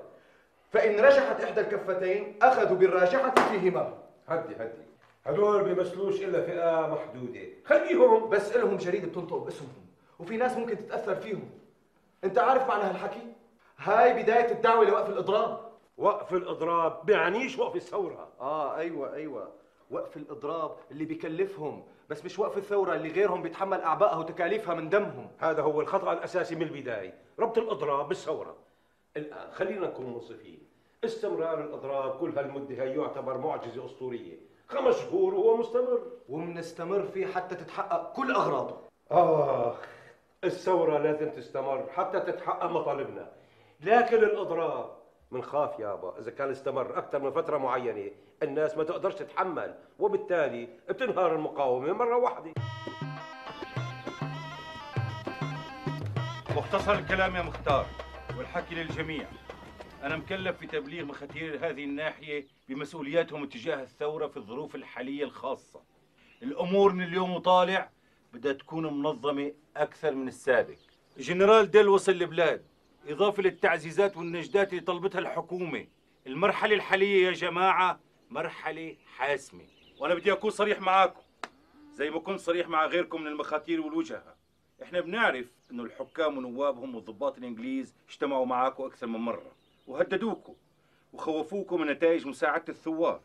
فإن 0.71 0.99
رجحت 0.99 1.41
إحدى 1.41 1.61
الكفتين 1.61 2.39
أخذوا 2.41 2.77
بالراجحة 2.77 3.35
فيهما. 3.35 3.93
هدي 4.27 4.55
هدي. 4.55 4.87
هدول 5.25 5.63
بيمثلوش 5.63 6.21
إلا 6.21 6.41
فئة 6.41 6.87
محدودة. 6.87 7.41
خليهم. 7.65 8.29
بس 8.29 8.55
إلهم 8.55 8.77
جريدة 8.77 9.07
بتنطق 9.07 9.37
باسمهم 9.37 9.85
وفي 10.19 10.37
ناس 10.37 10.57
ممكن 10.57 10.77
تتأثر 10.77 11.15
فيهم. 11.15 11.49
أنت 12.23 12.37
عارف 12.37 12.67
معنى 12.67 12.83
هالحكي؟ 12.83 13.37
هاي 13.77 14.23
بداية 14.23 14.51
الدعوة 14.51 14.85
لوقف 14.85 15.09
الإضراب. 15.09 15.59
وقف 15.97 16.33
الإضراب 16.33 17.05
بيعنيش 17.05 17.59
وقف 17.59 17.75
الثورة. 17.75 18.27
آه 18.39 18.77
أيوة 18.77 19.13
أيوة. 19.13 19.51
وقف 19.91 20.17
الإضراب 20.17 20.75
اللي 20.91 21.05
بيكلفهم 21.05 21.83
بس 22.09 22.25
مش 22.25 22.39
وقف 22.39 22.57
الثورة 22.57 22.95
اللي 22.95 23.09
غيرهم 23.09 23.41
بيتحمل 23.41 23.81
أعبائها 23.81 24.17
وتكاليفها 24.17 24.73
من 24.73 24.89
دمهم. 24.89 25.31
هذا 25.39 25.61
هو 25.61 25.81
الخطأ 25.81 26.13
الأساسي 26.13 26.55
من 26.55 26.61
البداية. 26.61 27.17
ربط 27.39 27.57
الإضراب 27.57 28.07
بالثورة. 28.07 28.55
الآن 29.17 29.51
خلينا 29.51 29.87
نكون 29.87 30.05
منصفين. 30.05 30.67
استمرار 31.03 31.63
الإضراب 31.63 32.19
كل 32.19 32.37
هالمدة 32.37 32.83
هي 32.83 32.97
يعتبر 32.97 33.37
معجزة 33.37 33.85
أسطورية. 33.85 34.37
خمس 34.67 34.95
شهور 34.95 35.33
وهو 35.33 35.57
مستمر. 35.57 36.01
ومنستمر 36.29 37.03
فيه 37.03 37.25
حتى 37.25 37.55
تتحقق 37.55 38.13
كل 38.13 38.31
أغراضه. 38.31 38.77
آخ 39.11 39.75
الثورة 40.43 40.97
لازم 40.97 41.29
تستمر 41.29 41.85
حتى 41.95 42.19
تتحقق 42.19 42.65
مطالبنا. 42.65 43.31
لكن 43.81 44.17
الإضراب 44.17 44.97
منخاف 45.31 45.79
يابا 45.79 46.19
إذا 46.19 46.31
كان 46.31 46.49
استمر 46.49 46.97
أكثر 46.97 47.19
من 47.19 47.31
فترة 47.31 47.57
معينة 47.57 48.11
الناس 48.43 48.77
ما 48.77 48.83
تقدرش 48.83 49.15
تتحمل 49.15 49.75
وبالتالي 49.99 50.69
بتنهار 50.89 51.35
المقاومة 51.35 51.93
مرة 51.93 52.17
واحدة. 52.17 52.53
مختصر 56.55 56.93
الكلام 56.93 57.35
يا 57.35 57.41
مختار 57.41 57.85
والحكي 58.37 58.75
للجميع. 58.75 59.27
أنا 60.03 60.17
مكلف 60.17 60.57
في 60.57 60.67
تبليغ 60.67 61.05
مخاتير 61.05 61.69
هذه 61.69 61.83
الناحية 61.83 62.47
بمسؤولياتهم 62.69 63.45
تجاه 63.45 63.83
الثورة 63.83 64.27
في 64.27 64.37
الظروف 64.37 64.75
الحالية 64.75 65.23
الخاصة. 65.23 65.81
الأمور 66.43 66.93
من 66.93 67.03
اليوم 67.03 67.35
وطالع 67.35 67.89
بدها 68.33 68.53
تكون 68.53 69.01
منظمة 69.03 69.51
أكثر 69.77 70.15
من 70.15 70.27
السابق. 70.27 70.77
الجنرال 71.17 71.71
ديل 71.71 71.87
وصل 71.87 72.11
البلاد 72.11 72.65
إضافة 73.07 73.43
للتعزيزات 73.43 74.17
والنجدات 74.17 74.69
اللي 74.69 74.81
طلبتها 74.81 75.19
الحكومة. 75.19 75.87
المرحلة 76.27 76.75
الحالية 76.75 77.25
يا 77.25 77.31
جماعة 77.31 77.99
مرحلة 78.29 78.95
حاسمة. 79.17 79.65
وأنا 79.99 80.13
بدي 80.13 80.31
أكون 80.31 80.49
صريح 80.49 80.79
معاكم. 80.79 81.21
زي 81.93 82.09
ما 82.09 82.19
كنت 82.19 82.39
صريح 82.39 82.67
مع 82.67 82.85
غيركم 82.85 83.21
من 83.21 83.27
المخاتير 83.27 83.81
والوجهة. 83.81 84.35
إحنا 84.83 84.99
بنعرف 84.99 85.45
إنه 85.71 85.83
الحكام 85.83 86.37
ونوابهم 86.37 86.95
والضباط 86.95 87.37
الإنجليز 87.37 87.95
اجتمعوا 88.09 88.45
معاكم 88.45 88.83
أكثر 88.83 89.07
من 89.07 89.19
مرة. 89.19 89.51
وهددوكم. 89.87 90.53
وخوفوكم 91.13 91.81
من 91.81 91.87
نتائج 91.87 92.27
مساعدة 92.27 92.65
الثوار. 92.69 93.21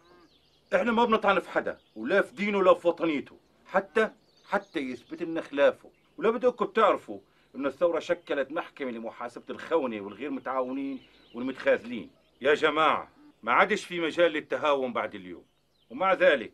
إحنا 0.75 0.93
ما 0.93 1.05
بنطعن 1.05 1.41
في 1.41 1.51
حدا. 1.51 1.79
ولا 1.97 2.23
في 2.23 2.35
دينه 2.35 2.59
ولا 2.59 2.75
في 2.75 2.89
وطنيته. 2.89 3.37
حتى 3.67 4.11
حتى 4.49 4.81
يثبت 4.81 5.23
لنا 5.23 5.41
خلافه. 5.41 5.91
ولا 6.19 6.31
بدكم 6.31 6.65
تعرفوا 6.65 7.19
انه 7.57 7.69
الثورة 7.69 7.99
شكلت 7.99 8.53
محكمة 8.53 8.91
لمحاسبة 8.91 9.45
الخونة 9.51 10.01
والغير 10.01 10.31
متعاونين 10.31 11.01
والمتخاذلين. 11.35 12.11
يا 12.41 12.55
جماعة 12.55 13.09
ما 13.43 13.53
عادش 13.53 13.85
في 13.85 14.01
مجال 14.01 14.33
للتهاون 14.33 14.93
بعد 14.93 15.15
اليوم. 15.15 15.45
ومع 15.91 16.13
ذلك 16.13 16.53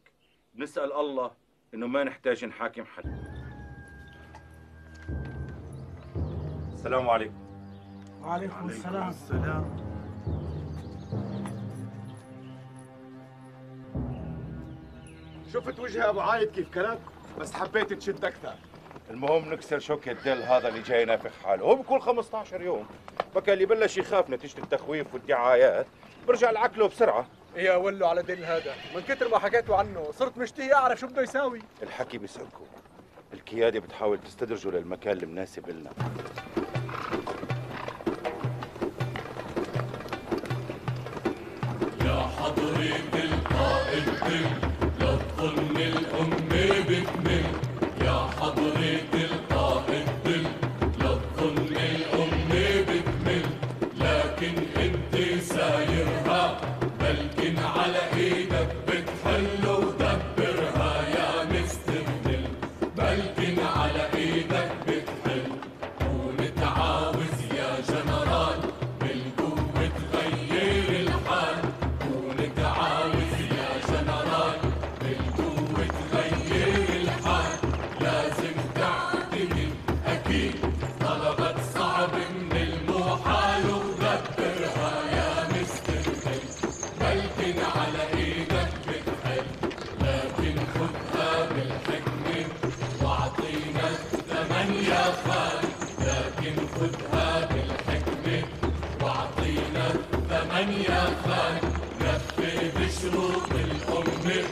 نسأل 0.54 0.92
الله 0.92 1.30
إنه 1.74 1.86
ما 1.86 2.04
نحتاج 2.04 2.44
نحاكم 2.44 2.84
حد. 2.84 3.04
السلام 6.72 7.10
عليكم. 7.10 7.34
وعليكم 8.22 8.68
السلام. 8.68 9.08
السلام. 9.08 9.88
شفت 15.52 15.80
وجه 15.80 16.10
أبو 16.10 16.20
عايد 16.20 16.50
كيف 16.50 16.74
كلام 16.74 16.98
بس 17.38 17.52
حبيت 17.52 17.92
تشد 17.92 18.24
أكثر. 18.24 18.54
المهم 19.10 19.52
نكسر 19.52 19.78
شوكة 19.78 20.12
ديل 20.12 20.42
هذا 20.42 20.68
اللي 20.68 20.82
جاي 20.82 21.04
نافخ 21.04 21.30
حاله. 21.44 21.64
هو 21.64 21.74
بكون 21.74 22.00
15 22.00 22.62
يوم. 22.62 22.86
فكان 23.34 23.54
اللي 23.54 23.66
بلش 23.66 23.98
يخاف 23.98 24.30
نتيجة 24.30 24.58
التخويف 24.58 25.14
والدعايات. 25.14 25.86
برجع 26.28 26.50
لعقله 26.50 26.88
بسرعة. 26.88 27.26
يا 27.56 27.76
ولو 27.76 28.06
على 28.06 28.22
ديل 28.22 28.44
هذا. 28.44 28.74
من 28.94 29.00
كتر 29.00 29.28
ما 29.28 29.38
حكيتوا 29.38 29.76
عنه 29.76 30.12
صرت 30.12 30.38
مشتهي 30.38 30.74
أعرف 30.74 31.00
شو 31.00 31.06
بده 31.06 31.22
يساوي. 31.22 31.62
الحكي 31.82 32.18
بيسألكم. 32.18 32.64
القيادة 33.34 33.80
بتحاول 33.80 34.18
تستدرجه 34.18 34.70
للمكان 34.70 35.16
المناسب 35.16 35.68
لنا. 35.68 35.90
يا 42.04 42.20
حضرة 42.20 42.96
القائد 43.14 44.04
دل. 44.04 44.46
لا 45.00 45.16
تظن 45.16 45.76
الأم 45.76 46.30
بتمل. 46.88 47.67
يا 48.56 49.27
خدها 96.76 97.48
بالحكمة 97.52 98.48
واعطينا 99.02 99.88
يا 100.88 101.04
خان 101.24 101.58
نفذ 102.00 102.58
بشروط 102.78 103.52
الأمة 103.52 104.42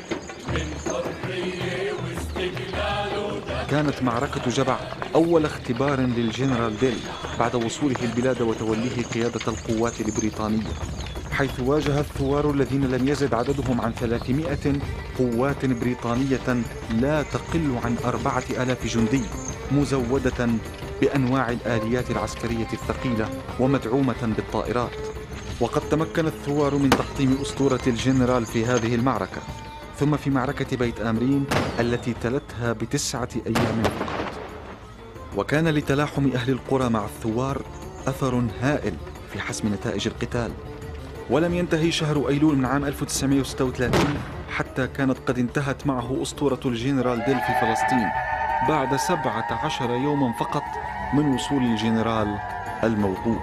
من 0.52 0.66
حرية 0.86 1.92
واستقلال 1.92 3.66
كانت 3.70 4.02
معركة 4.02 4.50
جبع 4.50 4.76
أول 5.14 5.44
اختبار 5.44 6.00
للجنرال 6.00 6.78
ديل 6.78 6.98
بعد 7.38 7.54
وصوله 7.54 7.96
البلاد 8.02 8.42
وتوليه 8.42 9.02
قيادة 9.14 9.40
القوات 9.48 10.00
البريطانية 10.00 10.66
حيث 11.32 11.60
واجه 11.60 12.00
الثوار 12.00 12.50
الذين 12.50 12.84
لم 12.90 13.08
يزد 13.08 13.34
عددهم 13.34 13.80
عن 13.80 13.92
300 13.92 14.56
قوات 15.18 15.66
بريطانية 15.66 16.62
لا 16.90 17.22
تقل 17.22 17.78
عن 17.84 17.96
أربعة 18.04 18.44
آلاف 18.50 18.86
جندي 18.86 19.22
مزودة 19.72 20.48
بأنواع 21.00 21.50
الآليات 21.50 22.11
العسكرية 22.11 22.69
الثقيلة 22.73 23.29
ومدعومة 23.61 24.35
بالطائرات. 24.37 24.91
وقد 25.61 25.81
تمكن 25.81 26.26
الثوار 26.26 26.75
من 26.75 26.91
تحطيم 26.91 27.38
أسطورة 27.43 27.81
الجنرال 27.87 28.47
في 28.47 28.65
هذه 28.67 28.95
المعركة. 28.95 29.41
ثم 29.99 30.17
في 30.17 30.31
معركة 30.31 30.76
بيت 30.76 31.00
آمرين 31.00 31.45
التي 31.81 32.15
تلتها 32.23 32.73
بتسعة 32.73 33.29
أيام 33.47 33.83
فقط. 33.83 34.33
وكان 35.37 35.69
لتلاحم 35.69 36.31
أهل 36.35 36.50
القرى 36.50 36.88
مع 36.88 37.05
الثوار 37.05 37.62
أثر 38.07 38.45
هائل 38.61 38.95
في 39.33 39.41
حسم 39.41 39.75
نتائج 39.75 40.09
القتال. 40.09 40.53
ولم 41.31 41.55
ينتهي 41.55 41.93
شهر 41.93 42.29
أيلول 42.29 42.57
من 42.57 42.65
عام 42.65 42.85
1936 42.85 44.19
حتى 44.50 44.87
كانت 44.87 45.19
قد 45.26 45.38
انتهت 45.38 45.87
معه 45.87 46.23
أسطورة 46.23 46.61
الجنرال 46.65 47.25
ديل 47.26 47.37
في 47.37 47.61
فلسطين. 47.61 48.09
بعد 48.69 48.97
17 48.97 49.91
يوما 49.91 50.33
فقط 50.33 50.62
من 51.12 51.34
وصول 51.34 51.62
الجنرال 51.64 52.38
الموعود 52.84 53.40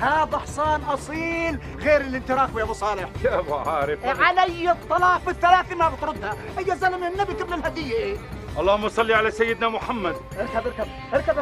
هذا 0.00 0.38
حصان 0.38 0.82
أصيل 0.82 1.58
غير 1.78 2.00
اللي 2.00 2.18
انت 2.18 2.30
راكبه 2.30 2.58
يا 2.58 2.64
أبو 2.64 2.72
صالح. 2.72 3.08
يا 3.24 3.38
أبو 3.38 3.54
عارف. 3.54 4.04
علي 4.04 4.70
الطلاق 4.70 5.20
في 5.20 5.30
الثلاثه 5.30 5.74
ما 5.76 5.88
بتردها 5.88 6.36
يا 6.66 6.74
زلمة 6.74 7.08
النبي 7.08 7.32
قبل 7.32 7.54
الهدية. 7.54 8.16
اللهم 8.58 8.88
صل 8.88 9.12
على 9.12 9.30
سيدنا 9.30 9.68
محمد. 9.68 10.16
اركب 10.38 10.66
اركب 10.66 10.88
اركب. 11.14 11.37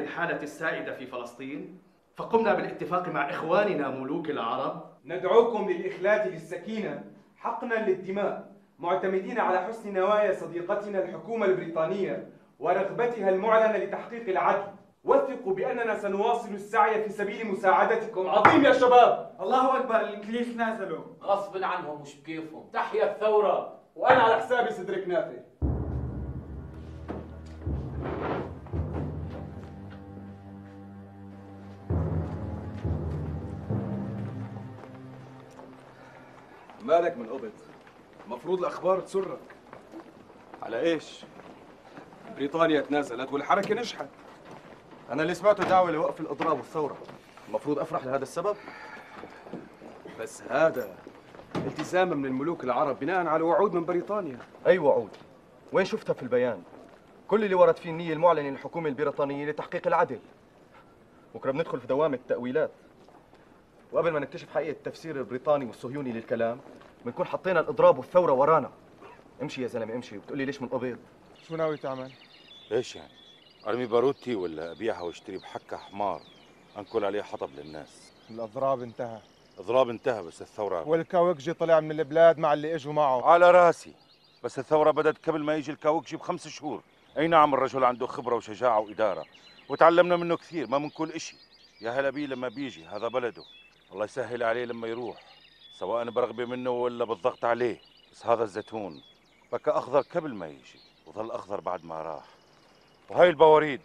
تألمنا 0.00 0.08
للحالة 0.08 0.42
السائدة 0.42 0.94
في 0.94 1.06
فلسطين؟ 1.06 1.78
فقمنا 2.16 2.54
بالاتفاق 2.54 3.08
مع 3.08 3.30
إخواننا 3.30 3.88
ملوك 3.88 4.30
العرب. 4.30 4.84
ندعوكم 5.04 5.70
للإخلاء 5.70 6.28
للسكينة 6.28 7.04
حقنا 7.36 7.74
للدماء 7.74 8.52
معتمدين 8.78 9.40
على 9.40 9.58
حسن 9.58 9.92
نوايا 9.92 10.32
صديقتنا 10.32 11.04
الحكومة 11.04 11.46
البريطانية 11.46 12.28
ورغبتها 12.58 13.28
المعلنة 13.30 13.78
لتحقيق 13.78 14.28
العدل. 14.28 14.72
وثقوا 15.04 15.54
بأننا 15.54 15.98
سنواصل 15.98 16.54
السعي 16.54 17.02
في 17.02 17.08
سبيل 17.08 17.46
مساعدتكم. 17.46 18.28
عظيم 18.28 18.64
يا 18.64 18.72
شباب! 18.72 19.36
الله 19.40 19.78
أكبر 19.78 20.00
الإنجليز 20.00 20.56
نازلوا. 20.56 21.04
غصب 21.22 21.64
عنهم 21.64 22.02
مش 22.02 22.20
بكيفهم. 22.20 22.70
تحيا 22.72 23.12
الثورة 23.12 23.80
وأنا 23.96 24.22
على 24.22 24.36
حسابي 24.36 24.70
سدرك 24.70 25.08
نافع 25.08 25.38
مالك 36.90 37.16
من 37.16 37.26
قبض. 37.26 37.52
المفروض 38.26 38.58
الأخبار 38.58 39.00
تسرك. 39.00 39.38
على 40.62 40.80
إيش؟ 40.80 41.24
بريطانيا 42.36 42.80
تنازلت 42.80 43.32
والحركة 43.32 43.74
نجحت. 43.74 44.08
أنا 45.10 45.22
اللي 45.22 45.34
سمعته 45.34 45.64
دعوة 45.64 45.90
لوقف 45.90 46.20
الإضراب 46.20 46.56
والثورة. 46.56 46.96
المفروض 47.48 47.78
أفرح 47.78 48.04
لهذا 48.04 48.22
السبب؟ 48.22 48.56
بس 50.20 50.42
هذا 50.42 50.96
التزاما 51.56 52.14
من 52.14 52.24
الملوك 52.24 52.64
العرب 52.64 53.00
بناء 53.00 53.26
على 53.26 53.42
وعود 53.42 53.74
من 53.74 53.84
بريطانيا. 53.84 54.38
أي 54.66 54.78
وعود؟ 54.78 55.10
وين 55.72 55.84
شفتها 55.84 56.12
في 56.12 56.22
البيان؟ 56.22 56.62
كل 57.28 57.44
اللي 57.44 57.54
ورد 57.54 57.76
فيه 57.76 57.90
النية 57.90 58.12
المعلنة 58.12 58.50
للحكومة 58.50 58.88
البريطانية 58.88 59.46
لتحقيق 59.46 59.86
العدل. 59.86 60.20
بكرة 61.34 61.50
بندخل 61.50 61.80
في 61.80 61.86
دوامة 61.86 62.16
التأويلات. 62.16 62.70
وقبل 63.92 64.10
ما 64.10 64.20
نكتشف 64.20 64.50
حقيقة 64.54 64.70
التفسير 64.70 65.16
البريطاني 65.16 65.64
والصهيوني 65.64 66.12
للكلام 66.12 66.60
بنكون 67.04 67.26
حطينا 67.26 67.60
الإضراب 67.60 67.98
والثورة 67.98 68.32
ورانا. 68.32 68.70
امشي 69.42 69.62
يا 69.62 69.66
زلمة 69.66 69.94
امشي 69.94 70.18
وبتقولي 70.18 70.44
ليش 70.44 70.62
منقبض؟ 70.62 70.98
شو 71.48 71.56
ناوي 71.56 71.76
تعمل؟ 71.76 72.12
إيش 72.72 72.96
يعني؟ 72.96 73.12
أرمي 73.66 73.86
باروتي 73.86 74.34
ولا 74.34 74.72
أبيعها 74.72 75.00
وأشتري 75.00 75.38
بحقه 75.38 75.76
حمار؟ 75.76 76.22
أنقل 76.78 77.04
عليه 77.04 77.22
حطب 77.22 77.50
للناس. 77.58 78.12
الأضراب 78.30 78.82
انتهى. 78.82 79.20
اضراب 79.58 79.88
انتهى 79.88 80.22
بس 80.22 80.42
الثورة 80.42 80.88
والكاوكجي 80.88 81.52
طلع 81.52 81.80
من 81.80 82.00
البلاد 82.00 82.38
مع 82.38 82.52
اللي 82.52 82.74
إجوا 82.74 82.92
معه. 82.92 83.24
على 83.24 83.50
راسي. 83.50 83.94
بس 84.44 84.58
الثورة 84.58 84.90
بدت 84.90 85.28
قبل 85.28 85.42
ما 85.42 85.56
يجي 85.56 85.72
الكاوكجي 85.72 86.16
بخمس 86.16 86.48
شهور. 86.48 86.82
أي 87.18 87.28
نعم 87.28 87.54
الرجل 87.54 87.84
عنده 87.84 88.06
خبرة 88.06 88.36
وشجاعة 88.36 88.80
وإدارة. 88.80 89.24
وتعلمنا 89.68 90.16
منه 90.16 90.36
كثير 90.36 90.66
ما 90.66 90.78
من 90.78 90.90
كل 90.90 91.10
إشي. 91.10 91.36
يا 91.80 91.90
هلا 91.90 92.10
بيه 92.10 92.26
لما 92.26 92.48
بيجي 92.48 92.84
هذا 92.84 93.08
بلده. 93.08 93.42
الله 93.92 94.04
يسهل 94.04 94.42
عليه 94.42 94.64
لما 94.64 94.88
يروح 94.88 95.16
سواء 95.78 96.10
برغبة 96.10 96.44
منه 96.44 96.70
ولا 96.70 97.04
بالضغط 97.04 97.44
عليه. 97.44 97.80
بس 98.12 98.26
هذا 98.26 98.44
الزيتون 98.44 99.02
بكى 99.52 99.70
أخضر 99.70 100.00
قبل 100.00 100.34
ما 100.34 100.48
يجي 100.48 100.80
وظل 101.06 101.30
أخضر 101.30 101.60
بعد 101.60 101.84
ما 101.84 102.02
راح. 102.02 102.24
وهاي 103.10 103.28
البواريد 103.28 103.80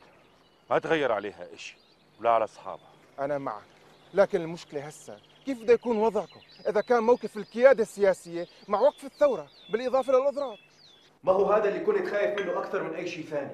ما 0.69 0.79
تغير 0.79 1.11
عليها 1.11 1.53
إشي 1.53 1.77
ولا 2.19 2.29
على 2.29 2.43
أصحابها. 2.43 2.89
أنا 3.19 3.37
معك 3.37 3.63
لكن 4.13 4.41
المشكلة 4.41 4.87
هسه 4.87 5.17
كيف 5.45 5.61
بده 5.61 5.73
يكون 5.73 5.97
وضعكم؟ 5.97 6.39
إذا 6.69 6.81
كان 6.81 7.03
موقف 7.03 7.37
القيادة 7.37 7.83
السياسية 7.83 8.47
مع 8.67 8.79
وقف 8.79 9.05
الثورة 9.05 9.47
بالإضافة 9.69 10.13
للاضراب 10.13 10.57
ما 11.23 11.31
هو 11.31 11.51
هذا 11.51 11.69
اللي 11.69 11.79
كنت 11.79 12.07
خايف 12.07 12.39
منه 12.39 12.59
أكثر 12.59 12.83
من 12.83 12.93
أي 12.95 13.07
شيء 13.07 13.25
ثاني؟ 13.25 13.51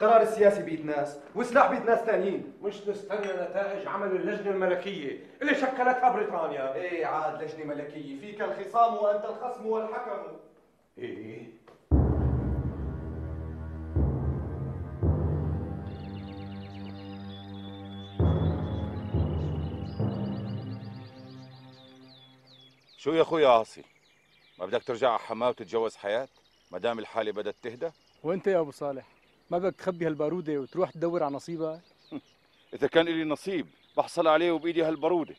قرار 0.00 0.22
السياسي 0.22 0.62
بيد 0.62 0.86
ناس 0.86 1.18
وسلاح 1.34 1.70
بيد 1.70 1.84
ناس 1.84 1.98
ثانيين. 1.98 2.52
مش 2.62 2.88
نستنى 2.88 3.32
نتائج 3.32 3.86
عمل 3.86 4.16
اللجنة 4.16 4.50
الملكية 4.50 5.26
اللي 5.42 5.54
شكلتها 5.54 6.12
بريطانيا. 6.12 6.74
إيه 6.74 7.06
عاد 7.06 7.42
لجنة 7.42 7.64
ملكية. 7.64 8.20
فيك 8.20 8.42
الخصام 8.42 8.94
وأنت 8.94 9.24
الخصم 9.24 9.66
والحكم. 9.66 10.36
إيه. 10.98 11.46
شو 22.96 23.12
يا 23.12 23.22
أخوي 23.22 23.46
عاصي؟ 23.46 23.84
ما 24.58 24.66
بدك 24.66 24.82
ترجع 24.82 25.08
على 25.08 25.18
حماة 25.18 25.48
وتتجوز 25.48 25.96
حياة؟ 25.96 26.28
ما 26.70 26.78
دام 26.78 26.98
الحالة 26.98 27.32
بدت 27.32 27.56
تهدى؟ 27.62 27.90
وأنت 28.22 28.46
يا 28.46 28.60
أبو 28.60 28.70
صالح؟ 28.70 29.17
ما 29.50 29.58
بدك 29.58 29.76
تخبي 29.76 30.06
هالبارودة 30.06 30.58
وتروح 30.58 30.90
تدور 30.90 31.22
على 31.22 31.34
نصيبك 31.34 31.80
إذا 32.74 32.86
كان 32.86 33.04
لي 33.04 33.24
نصيب 33.24 33.66
بحصل 33.96 34.26
عليه 34.28 34.50
وبإيدي 34.52 34.82
هالبرودة 34.82 35.34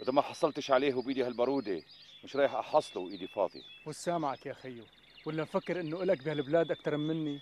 وإذا 0.00 0.12
ما 0.12 0.22
حصلتش 0.22 0.70
عليه 0.70 0.94
وبإيدي 0.94 1.24
هالبرودة 1.24 1.82
مش 2.24 2.36
رايح 2.36 2.54
أحصله 2.54 3.02
وإيدي 3.02 3.26
فاضية. 3.26 3.62
والسامعك 3.86 4.46
يا 4.46 4.52
خيو 4.52 4.84
ولا 5.26 5.42
مفكر 5.42 5.80
إنه 5.80 6.02
إلك 6.02 6.24
بهالبلاد 6.24 6.70
أكثر 6.70 6.96
مني؟ 6.96 7.40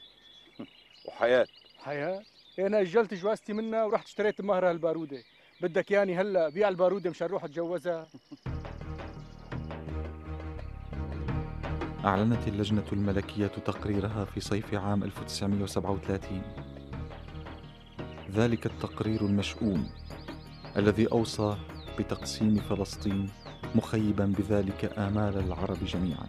وحياة. 1.06 1.46
حياة؟ 1.78 2.22
إيه 2.58 2.66
أنا 2.66 2.80
أجلت 2.80 3.14
جوازتي 3.14 3.52
منها 3.52 3.84
ورحت 3.84 4.06
اشتريت 4.06 4.40
مهرها 4.40 4.70
هالبارودة. 4.70 5.22
بدك 5.60 5.90
ياني 5.90 6.14
هلأ 6.14 6.48
بيع 6.48 6.68
البارودة 6.68 7.10
مشان 7.10 7.26
أروح 7.28 7.44
أتجوزها؟ 7.44 8.08
أعلنت 12.04 12.48
اللجنة 12.48 12.84
الملكية 12.92 13.46
تقريرها 13.46 14.24
في 14.24 14.40
صيف 14.40 14.74
عام 14.74 15.02
1937 15.04 16.42
ذلك 18.34 18.66
التقرير 18.66 19.20
المشؤوم 19.20 19.86
الذي 20.76 21.06
أوصى 21.12 21.56
بتقسيم 21.98 22.56
فلسطين 22.56 23.30
مخيبا 23.74 24.34
بذلك 24.38 24.98
آمال 24.98 25.38
العرب 25.38 25.84
جميعا. 25.84 26.26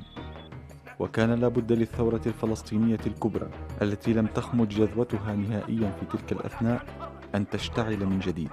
وكان 0.99 1.33
لا 1.33 1.47
بد 1.47 1.71
للثورة 1.71 2.21
الفلسطينية 2.25 2.99
الكبرى 3.07 3.49
التي 3.81 4.13
لم 4.13 4.27
تخمد 4.27 4.69
جذوتها 4.69 5.35
نهائيا 5.35 5.91
في 5.91 6.05
تلك 6.17 6.31
الأثناء 6.31 6.85
أن 7.35 7.49
تشتعل 7.49 8.05
من 8.05 8.19
جديد. 8.19 8.49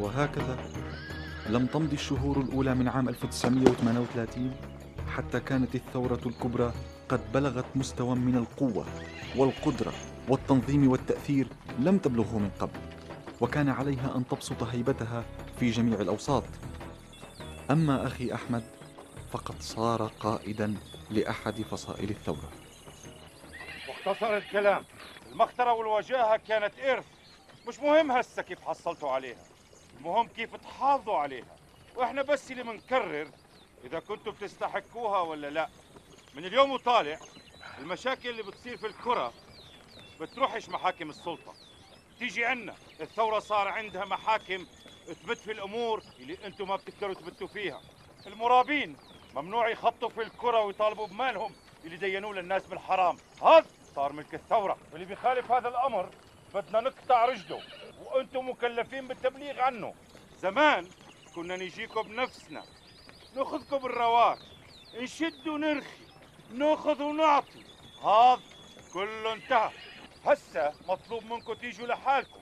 وهكذا 0.00 0.79
لم 1.50 1.66
تمض 1.66 1.92
الشهور 1.92 2.40
الأولى 2.40 2.74
من 2.74 2.88
عام 2.88 3.08
1938 3.08 4.56
حتى 5.16 5.40
كانت 5.40 5.74
الثورة 5.74 6.20
الكبرى 6.26 6.72
قد 7.08 7.32
بلغت 7.32 7.64
مستوى 7.74 8.14
من 8.14 8.36
القوة 8.36 8.86
والقدرة 9.36 9.92
والتنظيم 10.28 10.90
والتأثير 10.90 11.48
لم 11.78 11.98
تبلغه 11.98 12.38
من 12.38 12.50
قبل 12.60 12.80
وكان 13.40 13.68
عليها 13.68 14.16
أن 14.16 14.28
تبسط 14.28 14.62
هيبتها 14.62 15.24
في 15.60 15.70
جميع 15.70 16.00
الأوساط. 16.00 16.44
أما 17.70 18.06
أخي 18.06 18.34
أحمد 18.34 18.64
فقد 19.32 19.62
صار 19.62 20.10
قائدا 20.20 20.74
لأحد 21.10 21.62
فصائل 21.62 22.10
الثورة. 22.10 22.50
مختصر 23.88 24.36
الكلام. 24.36 24.84
المخطرة 25.32 25.72
والوجاهة 25.72 26.36
كانت 26.36 26.72
إرث. 26.78 27.06
مش 27.68 27.78
مهم 27.80 28.12
هسه 28.12 28.42
كيف 28.42 28.60
حصلتوا 28.60 29.10
عليها. 29.10 29.49
المهم 30.00 30.28
كيف 30.28 30.56
تحافظوا 30.56 31.16
عليها. 31.16 31.56
وإحنا 31.96 32.22
بس 32.22 32.50
اللي 32.50 32.62
بنكرر 32.62 33.30
إذا 33.84 34.00
كنتوا 34.00 34.32
بتستحقوها 34.32 35.20
ولا 35.20 35.50
لا. 35.50 35.68
من 36.34 36.44
اليوم 36.44 36.70
وطالع 36.70 37.18
المشاكل 37.78 38.28
اللي 38.28 38.42
بتصير 38.42 38.76
في 38.76 38.86
الكرة 38.86 39.32
بتروحش 40.20 40.68
محاكم 40.68 41.10
السلطة. 41.10 41.54
تيجي 42.18 42.44
عنا 42.44 42.74
الثورة 43.00 43.38
صار 43.38 43.68
عندها 43.68 44.04
محاكم 44.04 44.66
تبت 45.06 45.38
في 45.38 45.52
الأمور 45.52 46.02
اللي 46.18 46.38
أنتم 46.44 46.68
ما 46.68 46.76
بتقدروا 46.76 47.14
تبتوا 47.14 47.46
فيها. 47.46 47.80
المرابين 48.26 48.96
ممنوع 49.34 49.68
يخطوا 49.68 50.08
في 50.08 50.22
الكرة 50.22 50.60
ويطالبوا 50.60 51.06
بمالهم 51.06 51.54
اللي 51.84 51.96
دينوه 51.96 52.34
للناس 52.34 52.66
بالحرام. 52.66 53.16
هذا 53.42 53.66
صار 53.96 54.12
ملك 54.12 54.34
الثورة. 54.34 54.78
واللي 54.92 55.06
بيخالف 55.06 55.52
هذا 55.52 55.68
الأمر 55.68 56.10
بدنا 56.54 56.80
نقطع 56.80 57.24
رجله. 57.24 57.62
وأنتم 58.10 58.48
مكلفين 58.48 59.08
بالتبليغ 59.08 59.60
عنه. 59.60 59.94
زمان 60.42 60.88
كنا 61.34 61.56
نجيكم 61.56 62.02
بنفسنا 62.02 62.64
ناخذكم 63.36 63.78
بالرواق 63.78 64.38
نشد 64.94 65.48
ونرخي 65.48 66.00
ناخذ 66.54 67.02
ونعطي. 67.02 67.64
هذا 68.02 68.40
كله 68.92 69.32
انتهى. 69.32 69.70
هسه 70.24 70.72
مطلوب 70.88 71.24
منكم 71.24 71.52
تيجوا 71.52 71.86
لحالكم. 71.86 72.40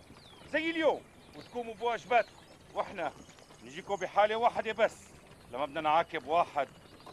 زي 0.52 0.70
اليوم 0.70 1.02
وتقوموا 1.36 1.74
بواجباتكم. 1.74 2.36
وإحنا 2.74 3.12
نجيكم 3.64 3.96
بحالة 3.96 4.36
واحدة 4.36 4.72
بس. 4.72 4.96
لما 5.52 5.66
بدنا 5.66 5.80
نعاقب 5.80 6.26
واحد 6.26 6.68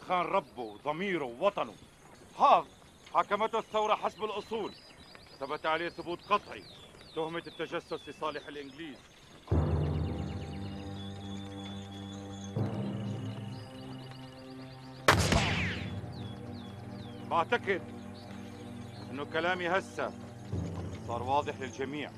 خان 0.08 0.26
ربه 0.26 0.62
وضميره 0.62 1.24
ووطنه. 1.24 1.74
هذا 2.38 2.66
حكمته 3.14 3.58
الثورة 3.58 3.94
حسب 3.94 4.24
الأصول. 4.24 4.74
ثبت 5.40 5.66
عليه 5.66 5.88
ثبوت 5.88 6.22
قطعي. 6.32 6.62
تهمة 7.16 7.42
التجسس 7.46 8.08
لصالح 8.08 8.48
الإنجليز. 8.48 8.96
بعتقد 17.30 17.82
أنه 19.10 19.24
كلامي 19.24 19.68
هسه 19.68 20.12
صار 21.08 21.22
واضح 21.22 21.60
للجميع. 21.60 22.10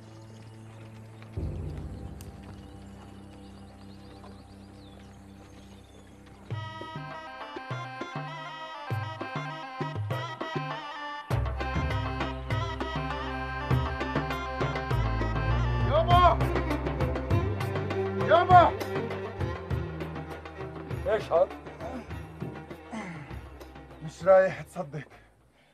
رايح 24.28 24.62
تصدق. 24.62 25.08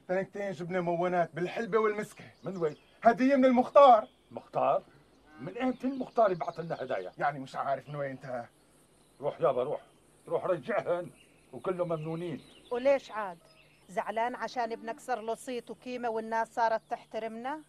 تنكتين 0.09 0.53
جبنة 0.53 0.81
مونات 0.81 1.31
بالحلبة 1.35 1.79
والمسكة. 1.79 2.25
من 2.45 2.57
وين؟ 2.57 2.77
هدية 3.03 3.37
من 3.37 3.45
المختار. 3.45 4.09
مختار؟ 4.31 4.83
من 5.41 5.59
إمتى 5.59 5.87
المختار 5.87 6.33
يبعث 6.33 6.61
لنا 6.61 6.83
هدايا؟ 6.83 7.13
يعني 7.19 7.39
مش 7.39 7.57
عارف 7.57 7.89
من 7.89 7.97
وين 7.97 8.11
انت. 8.11 8.45
روح 9.21 9.41
يابا 9.41 9.63
روح. 9.63 9.81
روح 10.29 10.45
رجعهن. 10.45 11.11
وكلهم 11.53 11.89
ممنونين. 11.89 12.41
وليش 12.73 13.11
عاد؟ 13.11 13.39
زعلان 13.89 14.35
عشان 14.35 14.73
ابنك 14.73 15.01
صار 15.01 15.21
له 15.21 15.35
صيت 15.35 15.71
وقيمة 15.71 16.09
والناس 16.09 16.55
صارت 16.55 16.83
تحترمنا؟ 16.91 17.61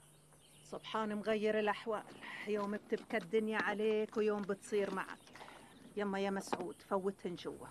سبحان 0.63 1.15
مغير 1.15 1.59
الأحوال. 1.59 2.03
يوم 2.47 2.71
بتبكى 2.71 3.17
الدنيا 3.17 3.57
عليك 3.61 4.17
ويوم 4.17 4.41
بتصير 4.41 4.95
معك. 4.95 5.17
يما 5.97 6.19
يا 6.19 6.29
مسعود 6.29 6.81
فوتهن 6.81 7.35
جوا. 7.35 7.67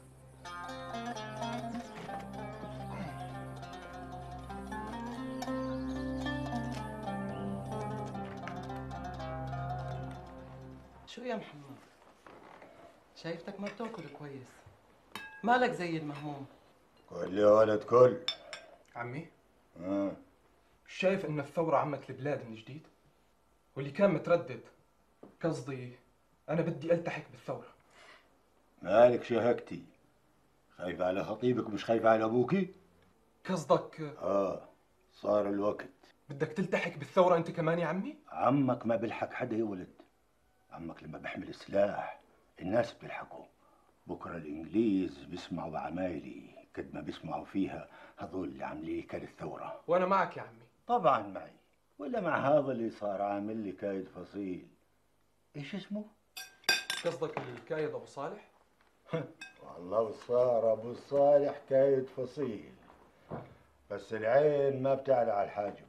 شو 11.15 11.23
يا 11.23 11.37
محمد 11.37 11.77
شايفتك 13.17 13.61
ما 13.61 13.69
بتاكل 13.69 14.09
كويس. 14.19 14.49
مالك 15.43 15.71
زي 15.71 15.97
المهموم 15.97 16.47
كل 17.11 17.39
يا 17.39 17.47
ولد 17.47 17.83
كل. 17.83 18.17
عمي 18.97 19.29
آه. 19.81 20.17
شايف 20.89 21.25
إن 21.27 21.41
الثورة 21.41 21.77
عمت 21.77 22.11
البلاد 22.11 22.45
من 22.47 22.55
جديد؟ 22.55 22.87
واللي 23.77 23.91
كان 23.91 24.11
متردد 24.11 24.61
قصدي 25.43 25.93
أنا 26.49 26.63
بدي 26.63 26.93
ألتحق 26.93 27.31
بالثورة. 27.31 27.75
مالك 28.83 29.25
شهقتي 29.25 29.85
خايف 30.77 31.01
على 31.01 31.25
خطيبك 31.25 31.71
مش 31.71 31.85
خايف 31.85 32.07
على 32.07 32.25
ابوكي 32.25 32.75
قصدك 33.49 34.01
آه 34.01 34.69
صار 35.13 35.49
الوقت. 35.49 35.89
بدك 36.29 36.49
تلتحق 36.53 36.97
بالثورة 36.97 37.37
أنت 37.37 37.51
كمان 37.51 37.79
يا 37.79 37.87
عمي؟ 37.87 38.17
عمك 38.29 38.87
ما 38.87 38.97
بيلحق 38.97 39.33
حدا 39.33 39.57
يا 39.57 39.65
ولد. 39.65 40.04
عمك 40.75 41.03
لما 41.03 41.19
بيحمل 41.19 41.55
سلاح 41.55 42.21
الناس 42.61 42.93
بيلحقوا 42.93 43.45
بكرة 44.07 44.37
الإنجليز 44.37 45.25
بيسمعوا 45.25 45.71
بعمايلي 45.71 46.51
قد 46.77 46.95
ما 46.95 47.01
بيسمعوا 47.01 47.45
فيها 47.45 47.89
هذول 48.17 48.49
اللي 48.49 48.65
عاملين 48.65 49.03
كاد 49.03 49.23
الثوره 49.23 49.81
وأنا 49.87 50.07
معك 50.07 50.37
يا 50.37 50.43
عمي. 50.43 50.65
طبعا 50.87 51.27
معي. 51.27 51.51
ولا 51.99 52.21
مع 52.21 52.39
هذا 52.39 52.73
اللي 52.73 52.91
صار 52.91 53.23
عامل 53.23 53.57
لي 53.57 53.73
كايد 53.73 54.09
فصيل. 54.09 54.67
إيش 55.57 55.75
اسمه؟ 55.75 56.05
قصدك 57.05 57.39
الكايد 57.39 57.89
أبو 57.89 58.07
صالح؟ 58.07 58.49
والله 59.63 60.11
صار 60.13 60.73
أبو 60.73 60.95
صالح 60.95 61.61
كايد 61.71 62.07
فصيل. 62.07 62.73
بس 63.91 64.15
العين 64.15 64.83
ما 64.83 64.95
بتعلى 64.95 65.33
على 65.33 65.45
الحاجب 65.45 65.84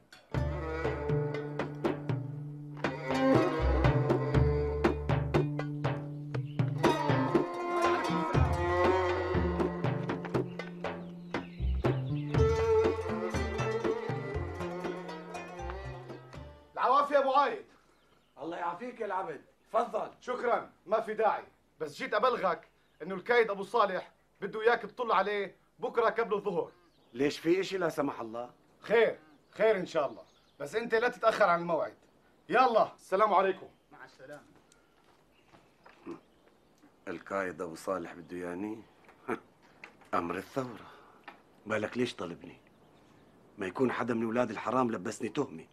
في 21.06 21.14
داعي 21.14 21.44
بس 21.80 21.94
جيت 21.96 22.14
أبلغك 22.14 22.68
إنه 23.02 23.14
الكايد 23.14 23.50
أبو 23.50 23.62
صالح 23.62 24.12
بده 24.40 24.62
إياك 24.62 24.82
تطل 24.82 25.12
عليه 25.12 25.56
بكرة 25.78 26.10
قبل 26.10 26.34
الظهر. 26.34 26.72
ليش 27.14 27.38
في 27.38 27.60
إشي 27.60 27.78
لا 27.78 27.88
سمح 27.88 28.20
الله؟ 28.20 28.50
خير 28.80 29.18
خير 29.50 29.76
إن 29.76 29.86
شاء 29.86 30.06
الله 30.10 30.22
بس 30.60 30.74
أنت 30.74 30.94
لا 30.94 31.08
تتأخر 31.08 31.44
عن 31.44 31.60
الموعد. 31.60 31.94
يلا 32.48 32.94
السلام 32.94 33.34
عليكم. 33.34 33.66
مع 33.92 34.04
السلامة. 34.04 34.42
القائد 37.08 37.60
أبو 37.62 37.74
صالح 37.74 38.14
بده 38.14 38.36
ياني 38.36 38.82
أمر 40.14 40.36
الثورة. 40.36 40.90
بالك 41.66 41.98
ليش 41.98 42.14
طلبني؟ 42.16 42.56
ما 43.58 43.66
يكون 43.66 43.92
حدا 43.92 44.14
من 44.14 44.24
أولاد 44.24 44.50
الحرام 44.50 44.90
لبسني 44.92 45.28
تهمة. 45.28 45.64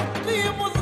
yaptığımız 0.00 0.79